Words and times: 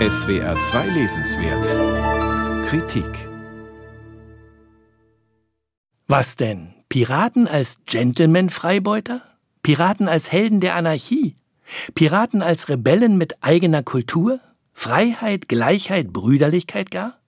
SWR 0.00 0.58
2 0.58 0.88
Lesenswert 0.88 2.66
Kritik 2.66 3.28
Was 6.08 6.34
denn? 6.34 6.74
Piraten 6.88 7.46
als 7.46 7.78
Gentleman-Freibeuter? 7.86 9.22
Piraten 9.62 10.08
als 10.08 10.32
Helden 10.32 10.58
der 10.58 10.74
Anarchie? 10.74 11.36
Piraten 11.94 12.42
als 12.42 12.68
Rebellen 12.68 13.16
mit 13.18 13.44
eigener 13.44 13.84
Kultur? 13.84 14.40
Freiheit, 14.72 15.48
Gleichheit, 15.48 16.12
Brüderlichkeit 16.12 16.90
gar? 16.90 17.20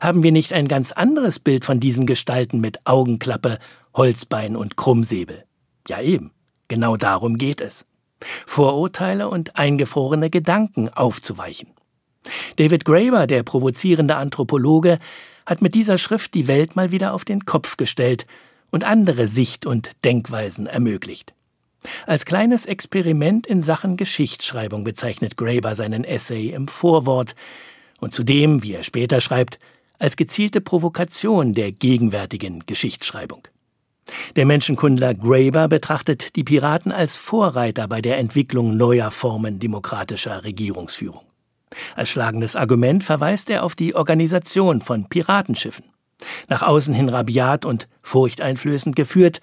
Haben 0.00 0.24
wir 0.24 0.32
nicht 0.32 0.52
ein 0.52 0.66
ganz 0.66 0.90
anderes 0.90 1.38
Bild 1.38 1.64
von 1.64 1.78
diesen 1.78 2.06
Gestalten 2.06 2.60
mit 2.60 2.88
Augenklappe, 2.88 3.60
Holzbein 3.94 4.56
und 4.56 4.76
Krummsäbel? 4.76 5.44
Ja 5.88 6.00
eben, 6.00 6.32
genau 6.66 6.96
darum 6.96 7.38
geht 7.38 7.60
es. 7.60 7.86
Vorurteile 8.46 9.28
und 9.28 9.54
eingefrorene 9.54 10.28
Gedanken 10.28 10.88
aufzuweichen. 10.88 11.68
David 12.56 12.84
Graeber, 12.84 13.26
der 13.26 13.42
provozierende 13.42 14.16
Anthropologe, 14.16 14.98
hat 15.46 15.62
mit 15.62 15.74
dieser 15.74 15.98
Schrift 15.98 16.34
die 16.34 16.46
Welt 16.46 16.76
mal 16.76 16.90
wieder 16.90 17.14
auf 17.14 17.24
den 17.24 17.44
Kopf 17.44 17.76
gestellt 17.76 18.26
und 18.70 18.84
andere 18.84 19.28
Sicht- 19.28 19.66
und 19.66 19.92
Denkweisen 20.04 20.66
ermöglicht. 20.66 21.34
Als 22.06 22.24
kleines 22.24 22.66
Experiment 22.66 23.46
in 23.46 23.62
Sachen 23.62 23.96
Geschichtsschreibung 23.96 24.84
bezeichnet 24.84 25.36
Graeber 25.36 25.74
seinen 25.74 26.04
Essay 26.04 26.50
im 26.50 26.68
Vorwort 26.68 27.34
und 28.00 28.12
zudem, 28.12 28.62
wie 28.62 28.74
er 28.74 28.82
später 28.82 29.20
schreibt, 29.20 29.58
als 29.98 30.16
gezielte 30.16 30.60
Provokation 30.60 31.52
der 31.52 31.72
gegenwärtigen 31.72 32.64
Geschichtsschreibung. 32.66 33.42
Der 34.36 34.46
Menschenkundler 34.46 35.14
Graeber 35.14 35.68
betrachtet 35.68 36.36
die 36.36 36.44
Piraten 36.44 36.92
als 36.92 37.16
Vorreiter 37.16 37.86
bei 37.86 38.00
der 38.00 38.18
Entwicklung 38.18 38.76
neuer 38.76 39.10
Formen 39.10 39.58
demokratischer 39.58 40.44
Regierungsführung. 40.44 41.29
Als 41.96 42.08
schlagendes 42.08 42.56
Argument 42.56 43.04
verweist 43.04 43.50
er 43.50 43.64
auf 43.64 43.74
die 43.74 43.94
Organisation 43.94 44.80
von 44.80 45.08
Piratenschiffen. 45.08 45.84
Nach 46.48 46.62
außen 46.62 46.94
hin 46.94 47.08
rabiat 47.08 47.64
und 47.64 47.88
furchteinflößend 48.02 48.96
geführt, 48.96 49.40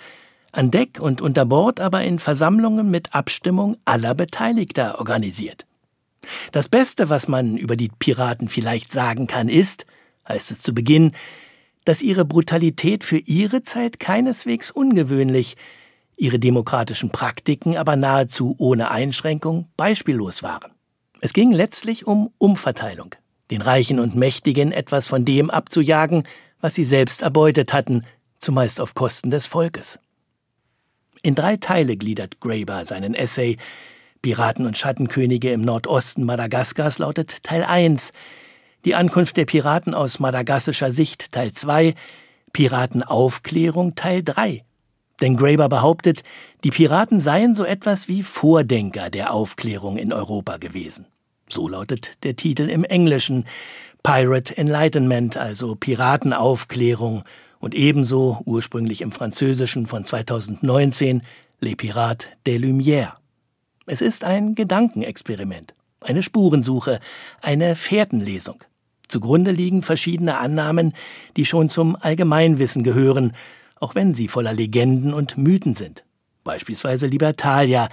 an 0.52 0.72
Deck 0.72 1.00
und 1.00 1.22
unter 1.22 1.45
Bord 1.45 1.80
aber 1.80 2.03
in 2.03 2.19
Versammlungen 2.19 2.89
mit 2.89 3.14
Abstimmung 3.14 3.78
aller 3.86 4.16
Beteiligter 4.16 5.00
organisiert. 5.00 5.66
Das 6.52 6.67
Beste, 6.67 7.09
was 7.09 7.28
man 7.28 7.58
über 7.58 7.75
die 7.75 7.89
Piraten 7.89 8.50
vielleicht 8.50 8.91
sagen 8.91 9.28
kann, 9.28 9.50
ist, 9.50 9.86
heißt 10.28 10.52
es 10.52 10.62
zu 10.62 10.73
Beginn, 10.73 11.14
dass 11.86 12.02
ihre 12.02 12.25
Brutalität 12.25 13.03
für 13.03 13.17
ihre 13.17 13.64
Zeit 13.64 14.00
keineswegs 14.00 14.72
ungewöhnlich, 14.72 15.56
ihre 16.17 16.39
demokratischen 16.39 17.12
Praktiken 17.12 17.78
aber 17.78 17.95
nahezu 17.95 18.56
ohne 18.58 18.91
Einschränkung 18.91 19.69
beispiellos 19.78 20.44
waren. 20.44 20.77
Es 21.22 21.34
ging 21.34 21.52
letztlich 21.52 22.06
um 22.06 22.32
Umverteilung, 22.38 23.16
den 23.50 23.62
Reichen 23.62 24.00
und 24.00 24.16
Mächtigen 24.16 24.72
etwas 24.72 25.08
von 25.08 25.26
dem 25.26 25.50
abzujagen, 25.50 26.24
was 26.62 26.76
sie 26.76 26.84
selbst 26.84 27.22
erbeutet 27.22 27.74
hatten, 27.74 28.06
zumeist 28.40 28.80
auf 28.80 28.94
Kosten 28.94 29.32
des 29.32 29.48
Volkes. 29.48 30.00
In 31.24 31.36
drei 31.36 31.58
Teile 31.58 31.98
gliedert 31.98 32.40
Graeber 32.40 32.86
seinen 32.86 33.16
Essay. 33.16 33.58
Piraten 34.22 34.66
und 34.66 34.78
Schattenkönige 34.78 35.52
im 35.52 35.62
Nordosten 35.62 36.24
Madagaskars 36.24 37.00
lautet 37.00 37.44
Teil 37.44 37.64
1, 37.64 38.14
die 38.86 38.96
Ankunft 38.96 39.38
der 39.38 39.46
Piraten 39.46 39.94
aus 39.94 40.20
madagassischer 40.20 40.92
Sicht 40.92 41.31
Teil 41.31 41.52
2, 41.52 41.96
Piratenaufklärung 42.54 43.96
Teil 43.96 44.24
3. 44.24 44.64
Denn 45.22 45.38
Graeber 45.38 45.70
behauptet, 45.70 46.23
die 46.64 46.70
Piraten 46.70 47.20
seien 47.20 47.56
so 47.56 47.64
etwas 47.64 48.08
wie 48.08 48.23
Vordenker 48.23 49.10
der 49.10 49.34
Aufklärung 49.34 49.98
in 49.98 50.14
Europa 50.14 50.58
gewesen. 50.58 51.06
So 51.50 51.68
lautet 51.68 52.24
der 52.24 52.36
Titel 52.36 52.70
im 52.70 52.84
Englischen 52.84 53.46
Pirate 54.04 54.58
Enlightenment, 54.58 55.38
also 55.38 55.76
Piratenaufklärung, 55.76 57.24
und 57.59 57.74
ebenso 57.74 58.40
ursprünglich 58.46 59.02
im 59.02 59.12
Französischen 59.12 59.88
von 59.88 60.06
2019 60.06 61.24
Les 61.59 61.75
Pirates 61.75 62.28
des 62.46 62.59
Lumières. 62.59 63.14
Es 63.88 64.02
ist 64.02 64.24
ein 64.24 64.53
Gedankenexperiment, 64.53 65.74
eine 66.00 66.22
Spurensuche, 66.22 67.00
eine 67.41 67.75
Fährtenlesung. 67.75 68.64
Zugrunde 69.08 69.52
liegen 69.52 69.81
verschiedene 69.81 70.38
Annahmen, 70.38 70.94
die 71.36 71.46
schon 71.46 71.70
zum 71.70 71.96
Allgemeinwissen 71.96 72.84
gehören 72.84 73.34
auch 73.80 73.96
wenn 73.96 74.14
sie 74.14 74.28
voller 74.28 74.54
Legenden 74.54 75.14
und 75.14 75.38
Mythen 75.38 75.76
sind. 75.76 76.04
Beispielsweise 76.44 77.08
Libertalia, 77.08 77.90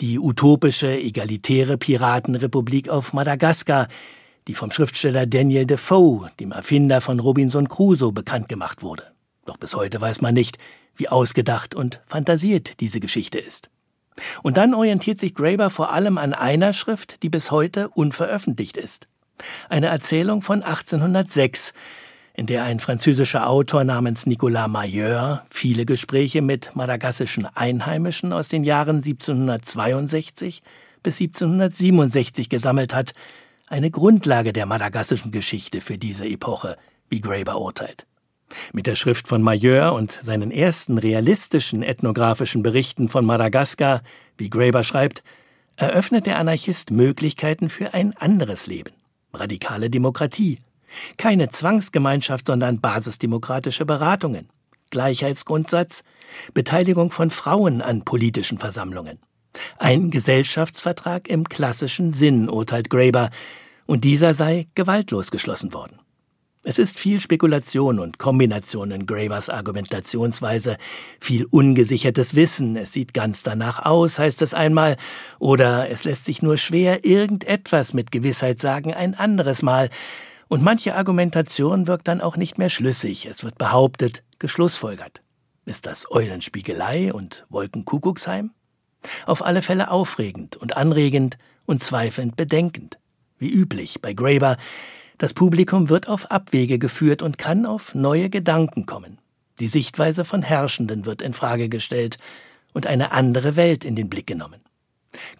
die 0.00 0.18
utopische, 0.18 0.96
egalitäre 0.96 1.76
Piratenrepublik 1.76 2.88
auf 2.88 3.12
Madagaskar, 3.12 3.88
die 4.46 4.54
vom 4.54 4.70
Schriftsteller 4.70 5.26
Daniel 5.26 5.66
Defoe, 5.66 6.30
dem 6.38 6.52
Erfinder 6.52 7.00
von 7.00 7.18
Robinson 7.18 7.68
Crusoe, 7.68 8.12
bekannt 8.12 8.48
gemacht 8.48 8.82
wurde. 8.82 9.02
Doch 9.44 9.56
bis 9.56 9.74
heute 9.74 10.00
weiß 10.00 10.20
man 10.20 10.34
nicht, 10.34 10.58
wie 10.94 11.08
ausgedacht 11.08 11.74
und 11.74 12.00
fantasiert 12.06 12.80
diese 12.80 13.00
Geschichte 13.00 13.38
ist. 13.38 13.70
Und 14.42 14.56
dann 14.56 14.74
orientiert 14.74 15.20
sich 15.20 15.34
Graeber 15.34 15.68
vor 15.68 15.92
allem 15.92 16.16
an 16.16 16.32
einer 16.32 16.72
Schrift, 16.72 17.22
die 17.22 17.28
bis 17.28 17.50
heute 17.50 17.88
unveröffentlicht 17.88 18.76
ist. 18.76 19.08
Eine 19.68 19.86
Erzählung 19.88 20.42
von 20.42 20.62
1806, 20.62 21.74
in 22.36 22.46
der 22.46 22.64
ein 22.64 22.80
französischer 22.80 23.48
Autor 23.48 23.84
namens 23.84 24.26
Nicolas 24.26 24.68
Mayeur 24.68 25.44
viele 25.48 25.86
Gespräche 25.86 26.42
mit 26.42 26.76
madagassischen 26.76 27.46
Einheimischen 27.46 28.34
aus 28.34 28.48
den 28.48 28.62
Jahren 28.62 28.96
1762 28.96 30.62
bis 31.02 31.20
1767 31.20 32.50
gesammelt 32.50 32.94
hat, 32.94 33.14
eine 33.68 33.90
Grundlage 33.90 34.52
der 34.52 34.66
madagassischen 34.66 35.32
Geschichte 35.32 35.80
für 35.80 35.96
diese 35.96 36.26
Epoche, 36.26 36.76
wie 37.08 37.22
Graeber 37.22 37.58
urteilt. 37.58 38.06
Mit 38.72 38.86
der 38.86 38.96
Schrift 38.96 39.28
von 39.28 39.40
Mayeur 39.40 39.94
und 39.94 40.12
seinen 40.12 40.50
ersten 40.50 40.98
realistischen 40.98 41.82
ethnografischen 41.82 42.62
Berichten 42.62 43.08
von 43.08 43.24
Madagaskar, 43.24 44.02
wie 44.36 44.50
Graeber 44.50 44.84
schreibt, 44.84 45.24
eröffnet 45.76 46.26
der 46.26 46.38
Anarchist 46.38 46.90
Möglichkeiten 46.90 47.70
für 47.70 47.94
ein 47.94 48.14
anderes 48.18 48.66
Leben, 48.66 48.92
radikale 49.32 49.88
Demokratie, 49.88 50.58
keine 51.16 51.48
Zwangsgemeinschaft, 51.48 52.46
sondern 52.46 52.80
basisdemokratische 52.80 53.84
Beratungen. 53.84 54.48
Gleichheitsgrundsatz, 54.90 56.04
Beteiligung 56.54 57.10
von 57.10 57.30
Frauen 57.30 57.82
an 57.82 58.04
politischen 58.04 58.58
Versammlungen. 58.58 59.18
Ein 59.78 60.10
Gesellschaftsvertrag 60.10 61.28
im 61.28 61.48
klassischen 61.48 62.12
Sinn, 62.12 62.48
urteilt 62.48 62.90
Graeber, 62.90 63.30
und 63.86 64.04
dieser 64.04 64.34
sei 64.34 64.66
gewaltlos 64.74 65.30
geschlossen 65.30 65.72
worden. 65.72 66.00
Es 66.68 66.80
ist 66.80 66.98
viel 66.98 67.20
Spekulation 67.20 68.00
und 68.00 68.18
Kombination 68.18 68.90
in 68.90 69.06
Grabers 69.06 69.48
Argumentationsweise, 69.48 70.78
viel 71.20 71.44
ungesichertes 71.44 72.34
Wissen, 72.34 72.76
es 72.76 72.92
sieht 72.92 73.14
ganz 73.14 73.44
danach 73.44 73.86
aus, 73.86 74.18
heißt 74.18 74.42
es 74.42 74.52
einmal, 74.52 74.96
oder 75.38 75.88
es 75.90 76.02
lässt 76.02 76.24
sich 76.24 76.42
nur 76.42 76.56
schwer 76.56 77.04
irgendetwas 77.04 77.94
mit 77.94 78.10
Gewissheit 78.10 78.60
sagen 78.60 78.92
ein 78.92 79.14
anderes 79.14 79.62
Mal, 79.62 79.90
und 80.48 80.62
manche 80.62 80.94
Argumentation 80.94 81.86
wirkt 81.86 82.08
dann 82.08 82.20
auch 82.20 82.36
nicht 82.36 82.58
mehr 82.58 82.70
schlüssig. 82.70 83.26
Es 83.26 83.42
wird 83.42 83.58
behauptet, 83.58 84.22
geschlussfolgert. 84.38 85.22
Ist 85.64 85.86
das 85.86 86.10
Eulenspiegelei 86.10 87.12
und 87.12 87.44
Wolkenkuckucksheim? 87.48 88.52
Auf 89.26 89.44
alle 89.44 89.62
Fälle 89.62 89.90
aufregend 89.90 90.56
und 90.56 90.76
anregend 90.76 91.38
und 91.66 91.82
zweifelnd 91.82 92.36
bedenkend. 92.36 92.98
Wie 93.38 93.50
üblich 93.50 94.00
bei 94.00 94.12
Graeber, 94.14 94.56
das 95.18 95.34
Publikum 95.34 95.88
wird 95.88 96.08
auf 96.08 96.30
Abwege 96.30 96.78
geführt 96.78 97.22
und 97.22 97.38
kann 97.38 97.66
auf 97.66 97.94
neue 97.94 98.30
Gedanken 98.30 98.86
kommen. 98.86 99.18
Die 99.58 99.68
Sichtweise 99.68 100.24
von 100.24 100.42
Herrschenden 100.42 101.06
wird 101.06 101.22
in 101.22 101.32
Frage 101.32 101.68
gestellt 101.68 102.18
und 102.72 102.86
eine 102.86 103.12
andere 103.12 103.56
Welt 103.56 103.84
in 103.84 103.96
den 103.96 104.08
Blick 104.08 104.26
genommen. 104.26 104.60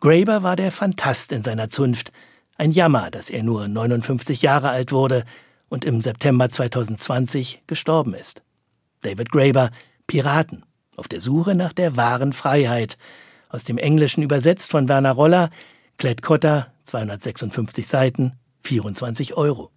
Graeber 0.00 0.42
war 0.42 0.56
der 0.56 0.72
Phantast 0.72 1.32
in 1.32 1.42
seiner 1.42 1.68
Zunft, 1.68 2.10
ein 2.58 2.72
Jammer, 2.72 3.10
dass 3.10 3.30
er 3.30 3.42
nur 3.42 3.68
59 3.68 4.42
Jahre 4.42 4.70
alt 4.70 4.92
wurde 4.92 5.24
und 5.68 5.84
im 5.84 6.02
September 6.02 6.48
2020 6.48 7.62
gestorben 7.66 8.14
ist. 8.14 8.42
David 9.02 9.30
Graeber, 9.30 9.70
Piraten, 10.06 10.64
auf 10.96 11.08
der 11.08 11.20
Suche 11.20 11.54
nach 11.54 11.72
der 11.72 11.96
wahren 11.96 12.32
Freiheit, 12.32 12.96
aus 13.48 13.64
dem 13.64 13.78
Englischen 13.78 14.22
übersetzt 14.22 14.70
von 14.70 14.88
Werner 14.88 15.12
Roller, 15.12 15.50
Klett 15.98 16.22
Cotta, 16.22 16.72
256 16.84 17.86
Seiten, 17.86 18.32
24 18.62 19.34
Euro. 19.34 19.70